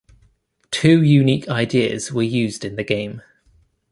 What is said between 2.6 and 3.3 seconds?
in the game.